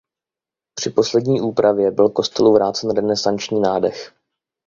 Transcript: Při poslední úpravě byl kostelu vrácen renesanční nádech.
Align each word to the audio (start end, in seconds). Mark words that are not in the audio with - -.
Při 0.75 0.89
poslední 0.89 1.41
úpravě 1.41 1.91
byl 1.91 2.09
kostelu 2.09 2.53
vrácen 2.53 2.89
renesanční 2.91 3.59
nádech. 3.59 4.13